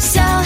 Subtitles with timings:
[0.00, 0.42] 笑